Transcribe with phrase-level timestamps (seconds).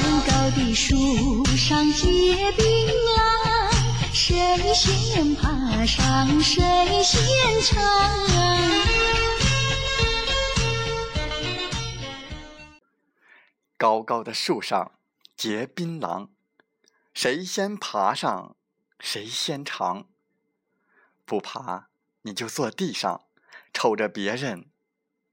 [0.00, 7.82] 高高的树上结槟榔，谁先爬上谁先尝。
[13.76, 14.92] 高高的树上
[15.36, 16.28] 结槟榔，
[17.12, 18.54] 谁先爬上
[19.00, 20.06] 谁先尝。
[21.24, 21.88] 不爬，
[22.22, 23.24] 你就坐地上，
[23.72, 24.70] 瞅着别人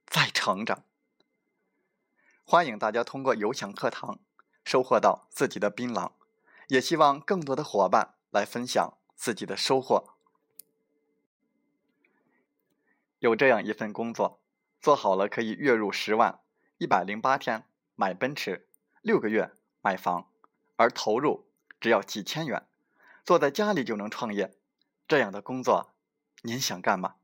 [0.07, 0.83] 在成长。
[2.43, 4.19] 欢迎大家通过有享课堂
[4.65, 6.11] 收获到自己的槟榔，
[6.67, 10.15] 也希望更多的伙伴来分享自己的收获。
[13.19, 14.41] 有这样一份工作，
[14.81, 16.41] 做好了可以月入十万，
[16.77, 17.63] 一百零八天
[17.95, 18.67] 买奔驰，
[19.01, 20.27] 六个月买房，
[20.75, 21.47] 而投入
[21.79, 22.67] 只要几千元，
[23.23, 24.55] 坐在家里就能创业。
[25.07, 25.93] 这样的工作，
[26.41, 27.15] 您想干吗？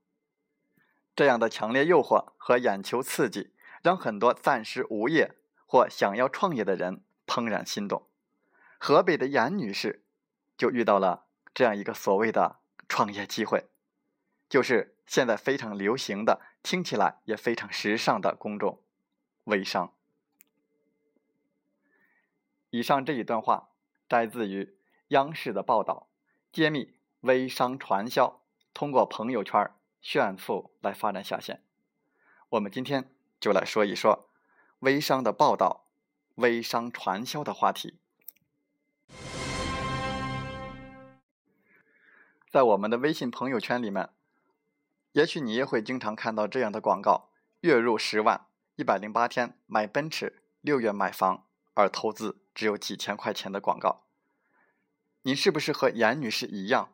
[1.16, 8.10] 这样的强烈诱惑和眼球刺激，让很多暂时无业或想要创业的人怦然心动。
[8.78, 10.04] 河北的严女士
[10.58, 13.70] 就遇到了这样一个所谓的创业机会，
[14.50, 18.82] 就是现在非常流行的、听起来也非常时尚的公众
[19.46, 19.94] 微商。
[22.70, 23.70] 以上这一段话
[24.10, 24.78] 摘自于
[25.10, 26.10] 央视的报道，
[26.52, 26.98] 揭秘。
[27.22, 28.42] 微商传销
[28.74, 29.72] 通过朋友圈
[30.02, 31.64] 炫富来发展下线，
[32.50, 34.28] 我们今天就来说一说
[34.80, 35.86] 微商的报道、
[36.36, 38.00] 微商传销的话题。
[42.50, 44.10] 在我们的微信朋友圈里面，
[45.14, 47.30] 也许你也会经常看到这样的广告：
[47.62, 54.04] 月入十万，一百零八天买奔驰，六月买房，而投资只有几千块钱的广告。
[55.22, 56.94] 你是不是和严女士一样？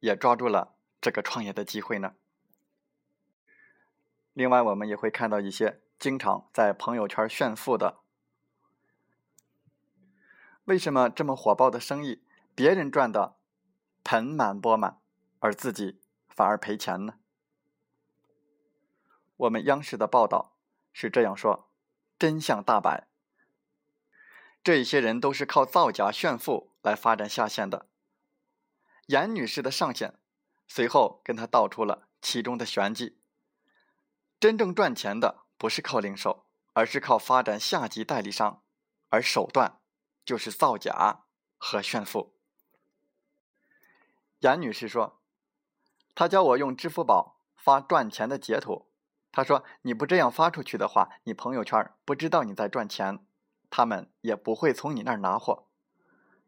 [0.00, 2.14] 也抓住了这个创业的机会呢。
[4.32, 8.00] 另外，我们也会看到一些经常在朋友圈炫富的。
[10.66, 12.22] 为什么这么火爆的生意，
[12.54, 13.36] 别人赚的
[14.02, 15.00] 盆满钵满，
[15.38, 17.14] 而自己反而赔钱呢？
[19.36, 20.56] 我们央视的报道
[20.92, 21.70] 是这样说：
[22.18, 23.06] 真相大白，
[24.64, 27.86] 这一些人都是靠造假炫富来发展下线的。
[29.06, 30.18] 严女士的上线，
[30.66, 33.16] 随后跟她道出了其中的玄机。
[34.40, 38.64] 真正赚钱的不是靠零售，而是靠发展下级代理商，
[39.10, 39.78] 而手段
[40.26, 41.20] 就是造假
[41.56, 42.34] 和炫富。
[44.40, 45.22] 严女士说
[46.14, 48.90] ：“她教我用支付宝发赚钱的截图。
[49.32, 53.24] 她说，你不这样发出去的话，你朋友圈不知道你在赚钱，
[53.70, 55.68] 他们也不会从你那儿拿货。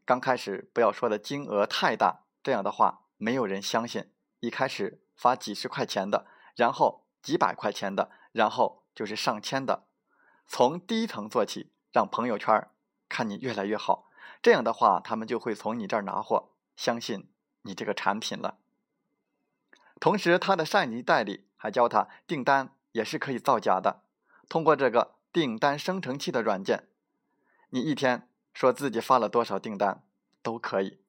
[0.04, 4.10] 刚开始不要说的金额太大。”这样的话，没有人相信。
[4.40, 9.86] 一开始发几十块钱的，然后几百块钱的，然后就是上千的。
[10.46, 12.70] 从低层做起，让朋友圈
[13.08, 14.10] 看你越来越好。
[14.42, 17.28] 这样的话，他们就会从你这儿拿货，相信
[17.62, 18.58] 你这个产品了。
[20.00, 24.04] 同时，他的上级代理还教他订单也是可以造假的。
[24.48, 26.88] 通过这个订单生成器的软件，
[27.70, 30.04] 你一天说自己发了多少订单
[30.42, 31.00] 都可以。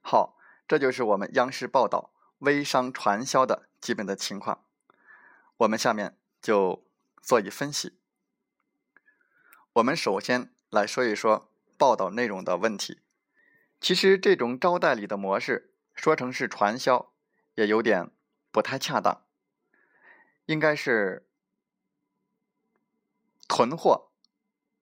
[0.00, 0.36] 好，
[0.66, 4.64] 这就是我们央视报道微商传销的基本的情况。
[5.58, 6.84] 我们下面就
[7.20, 7.98] 做一分析。
[9.74, 13.00] 我们首先来说一说报道内容的问题。
[13.80, 17.12] 其实这种招代理的模式说成是传销，
[17.54, 18.10] 也有点
[18.50, 19.24] 不太恰当，
[20.46, 21.26] 应该是
[23.48, 24.10] 囤货，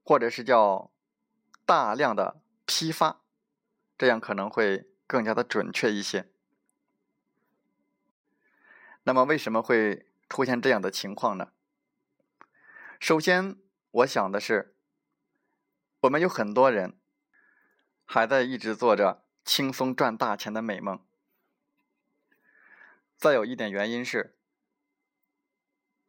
[0.04, 0.90] 或者是叫
[1.64, 3.22] 大量的批发，
[3.98, 4.86] 这样可能会。
[5.10, 6.30] 更加的准确一些。
[9.02, 11.50] 那么，为什么会出现这样的情况呢？
[13.00, 13.56] 首先，
[13.90, 14.76] 我想的是，
[16.00, 16.98] 我们有很多人
[18.04, 21.04] 还在一直做着轻松赚大钱的美梦。
[23.16, 24.36] 再有一点原因是，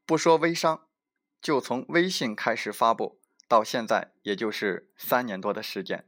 [0.05, 0.87] 不说微商，
[1.41, 6.07] 就从微信开始发布到现在，也就是三年多的时间，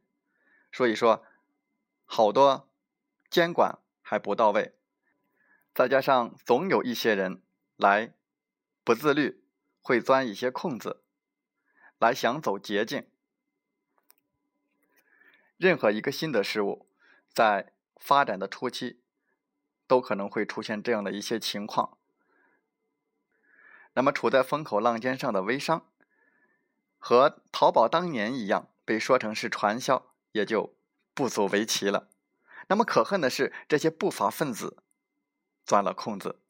[0.72, 1.26] 所以说，
[2.06, 2.70] 好多。
[3.30, 4.76] 监管还不到位，
[5.74, 7.42] 再加上总有一些人
[7.78, 8.14] 来
[8.84, 9.44] 不自律，
[9.82, 11.04] 会钻一些空子，
[11.98, 13.08] 来想走捷径。
[15.64, 16.86] 任何一个新的事物，
[17.34, 19.00] 在发展的初期，
[19.88, 21.98] 都可能会出现这样的一些情况。
[23.94, 25.90] 那么，处在风口浪尖上的微商，
[26.98, 30.76] 和淘宝当年一样，被说成是传销，也就
[31.14, 32.10] 不足为奇了。
[32.68, 34.84] 那么，可恨的是，这些不法分子
[35.66, 36.42] 钻了空子，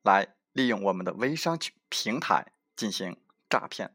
[0.00, 1.58] 来利用我们的微商
[1.90, 3.94] 平台进行诈骗。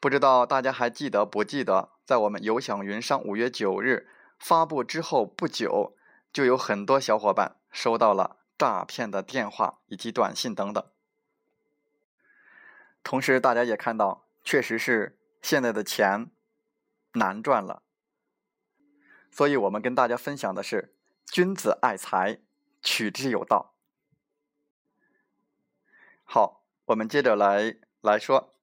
[0.00, 4.08] 不知道大家还记得不记得，在我们有享云商五月九日
[4.38, 5.96] 发布之后不久，
[6.32, 10.82] 就有很多小伙伴收到了诈骗的电话以及短信等等。
[13.02, 16.30] 同时，大家也看到，确实是现在的钱
[17.14, 17.82] 难赚了。
[19.32, 20.94] 所以我们跟大家分享的是：
[21.26, 22.38] 君子爱财，
[22.82, 23.74] 取之有道。
[26.22, 28.54] 好，我们接着来来说，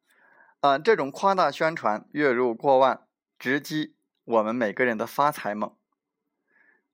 [0.62, 3.06] 啊，这种夸大宣传、月入过万，
[3.44, 3.94] 直击
[4.24, 5.76] 我们每个人的发财梦。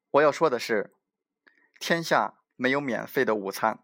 [0.09, 0.95] 我要说的是，
[1.79, 3.83] 天下没有免费的午餐，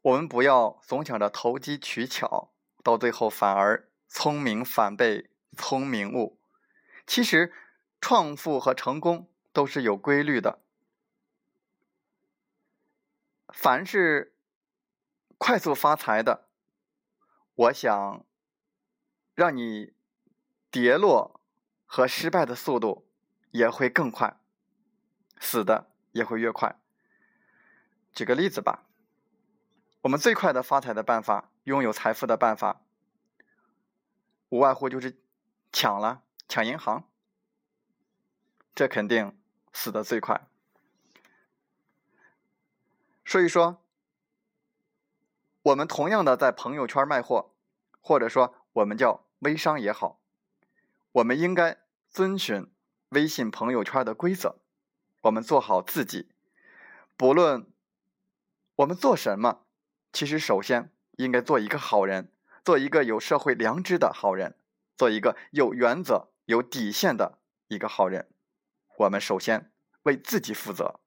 [0.00, 2.52] 我们不要总想着投机取巧，
[2.84, 6.38] 到最后反而聪明反被聪明误。
[7.04, 7.52] 其实。
[7.98, 10.60] 创富和成功都是有规律的。
[13.48, 14.36] 凡是
[15.38, 16.46] 快速发财的，
[17.54, 18.24] 我想
[19.34, 19.94] 让你
[20.70, 21.35] 跌落
[21.86, 23.08] 和失败的速度
[23.52, 24.38] 也会更快，
[25.40, 26.78] 死的也会越快。
[28.12, 28.84] 举个例子吧，
[30.02, 32.82] 我们最快的发财的办法，拥有财富的办法，
[34.50, 35.18] 无外乎就是
[35.72, 37.08] 抢了，抢银行。
[38.74, 39.34] 这肯定
[39.72, 40.48] 死的最快，
[43.24, 43.82] 所以说，
[45.62, 47.54] 我们同样的在朋友圈卖货，
[48.02, 50.20] 或者说我们叫微商也好，
[51.16, 51.78] 我们应该
[52.10, 52.70] 遵循
[53.10, 54.58] 微信朋友圈的规则，
[55.22, 56.28] 我们做好自己，
[57.16, 57.72] 不论
[58.76, 59.64] 我们做什么，
[60.12, 62.30] 其实首先应该做一个好人，
[62.62, 64.58] 做一个有社会良知的好人，
[64.94, 68.30] 做一个有原则、有底线的一个好人。
[68.98, 69.72] 我们首先
[70.02, 71.00] 为自己负责。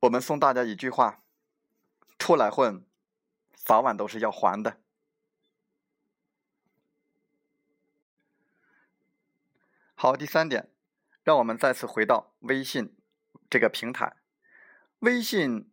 [0.00, 1.22] 我们送大家一句话：
[2.18, 2.86] 出来混，
[3.54, 4.80] 早晚都是要还的。
[10.00, 10.70] 好，第三点，
[11.24, 12.96] 让我们再次回到微信
[13.50, 14.14] 这个平台。
[15.00, 15.72] 微信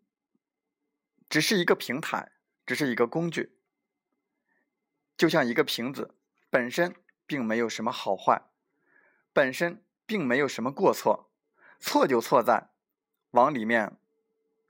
[1.30, 2.32] 只是一个平台，
[2.66, 3.56] 只是一个工具，
[5.16, 6.16] 就像一个瓶子，
[6.50, 6.96] 本身。
[7.28, 8.44] 并没有什么好坏，
[9.34, 11.32] 本身并没有什么过错，
[11.80, 12.70] 错就错在
[13.32, 13.98] 往里面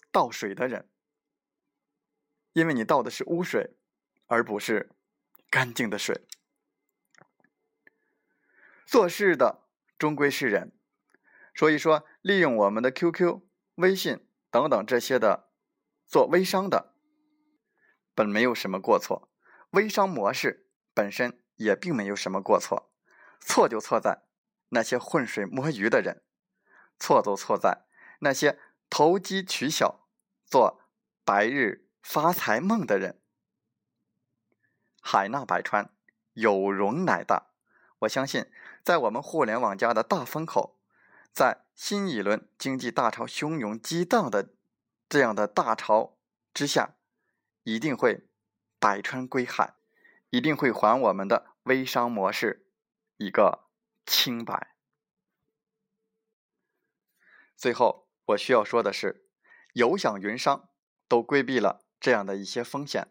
[0.10, 0.88] 倒水的人，
[2.54, 3.76] 因为你倒的是污水，
[4.28, 4.90] 而不是
[5.50, 6.26] 干净的水。
[8.96, 10.72] 做事的终归是人，
[11.54, 13.42] 所以说利用我们的 QQ、
[13.76, 15.50] 微信等等这些的
[16.08, 16.94] 做微商的，
[18.14, 19.30] 本没有什么过错，
[19.72, 21.42] 微商模式本身。
[21.58, 22.92] 也并没有什么过错，
[23.40, 24.24] 错就错在
[24.70, 26.22] 那些浑水摸鱼的人，
[27.00, 27.86] 错就错在
[28.20, 30.06] 那些投机取巧、
[30.46, 30.82] 做
[31.24, 33.22] 白日发财梦的人。
[35.02, 35.94] 海纳百川，
[36.34, 37.54] 有容乃大。
[38.00, 38.52] 我相信，
[38.86, 40.80] 在我们互联网加的大风口，
[41.34, 44.54] 在新一轮经济大潮汹涌激荡的
[45.10, 46.16] 这样的大潮
[46.54, 46.94] 之下，
[47.64, 48.28] 一定会
[48.80, 49.74] 百川归海。
[50.32, 52.68] 一定会还我们的微商模式
[53.18, 53.70] 一个
[54.06, 54.76] 清白。
[57.56, 59.30] 最后，我需要说的是，
[59.74, 60.68] 有享云商
[61.08, 63.08] 都规避了这样的一些风险。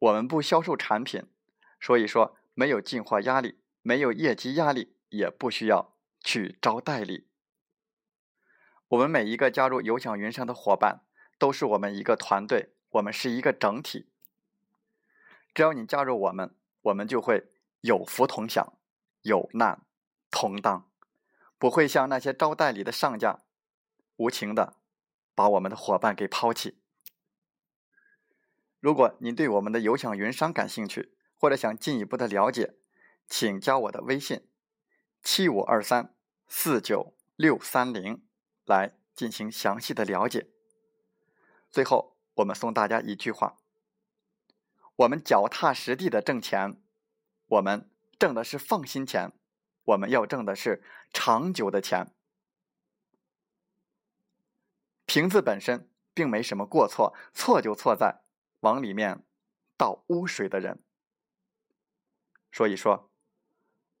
[0.00, 1.30] 我们不销售产品，
[1.84, 7.26] 所以说没有进货压力，没有业绩压力，也不需要去招代理。
[8.88, 11.02] 我们每一个加入有享云商的伙伴，
[11.38, 12.70] 都是我们一个团队。
[12.92, 14.06] 我们是一个整体，
[15.52, 17.48] 只要你加入我们，我们就会
[17.80, 18.78] 有福同享，
[19.22, 19.82] 有难
[20.30, 20.88] 同当，
[21.58, 23.40] 不会像那些招代理的上家
[24.16, 24.76] 无情的
[25.34, 26.78] 把我们的伙伴给抛弃。
[28.78, 31.12] 如果您对我们的有享云商感兴趣，
[31.44, 32.74] 或者想进一步的了解，
[33.28, 34.48] 请加我的微信
[35.22, 36.14] 七五二三
[36.46, 38.24] 四九六三零
[38.64, 40.48] 来进行详细的了解。
[41.70, 42.16] 最后。
[42.36, 43.58] 我们送大家一句话：
[44.96, 46.82] 我们脚踏实地的挣钱，
[47.46, 49.30] 我们挣的是放心钱，
[49.84, 50.82] 我们要挣的是
[51.12, 52.12] 长久的钱。
[55.04, 58.22] 瓶子本身并没什么过错，错就错在
[58.60, 59.24] 往里面
[59.76, 60.82] 倒污水的人。
[62.54, 63.10] 所以说，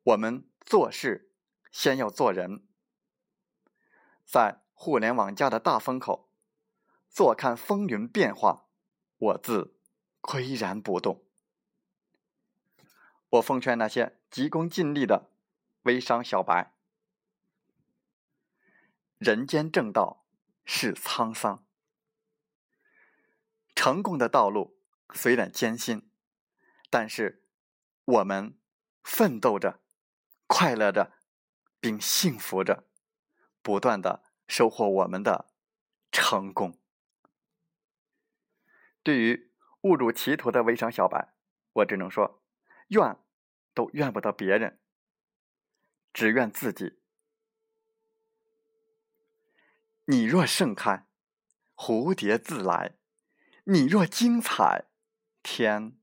[0.04, 1.28] 我们做事
[1.72, 2.64] 先要做人。
[4.24, 6.30] 在互联网加的大风口，
[7.10, 8.68] 坐看风云变化，
[9.18, 9.76] 我自
[10.22, 11.24] 岿然不动。
[13.30, 15.32] 我奉劝那些急功近利的
[15.82, 16.76] 微商小白：
[19.18, 20.24] 人间正道
[20.64, 21.66] 是沧桑，
[23.74, 24.78] 成功的道路
[25.12, 26.08] 虽然艰辛，
[26.88, 27.40] 但是。
[28.04, 28.58] 我们
[29.02, 29.80] 奋斗着，
[30.46, 31.12] 快乐着，
[31.80, 32.84] 并幸福着，
[33.62, 35.50] 不断的收获我们的
[36.12, 36.78] 成功。
[39.02, 41.34] 对于误入歧途的微商小白，
[41.72, 42.42] 我只能说，
[42.88, 43.18] 怨
[43.72, 44.80] 都怨不得别人，
[46.12, 47.00] 只怨自己。
[50.06, 51.06] 你若盛开，
[51.74, 52.98] 蝴蝶自来；
[53.64, 54.84] 你若精彩，
[55.42, 55.98] 天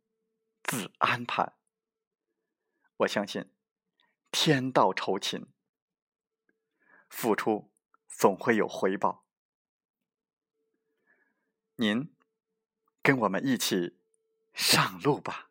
[0.63, 1.53] 自安排。
[3.01, 3.49] 我相信，
[4.31, 5.47] 天道酬勤，
[7.09, 7.71] 付出
[8.07, 9.25] 总会有回报。
[11.75, 12.13] 您
[13.01, 13.97] 跟我们一起
[14.53, 15.50] 上路吧。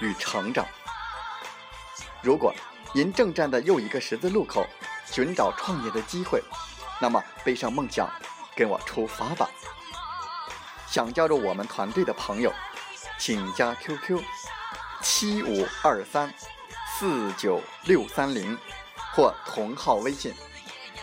[0.00, 0.66] 与成长。
[2.22, 2.54] 如果
[2.92, 4.66] 您正站在又一个十字路口，
[5.04, 6.42] 寻找创业的机会，
[7.00, 8.10] 那么背上梦想，
[8.56, 9.48] 跟我出发吧。
[10.88, 12.52] 想加入我们团队的朋友，
[13.18, 14.22] 请加 QQ
[15.02, 16.32] 七五二三
[16.98, 18.56] 四九六三零
[19.14, 20.32] 或同号微信，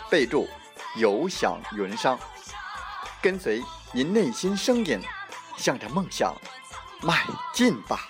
[0.09, 0.49] 备注
[0.97, 2.19] “有享云商”，
[3.21, 4.99] 跟随您内心声音，
[5.57, 6.35] 向着梦想
[7.01, 7.23] 迈
[7.53, 8.09] 进吧。